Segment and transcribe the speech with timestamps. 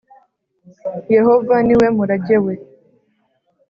[1.15, 2.53] Yehova ni we murage we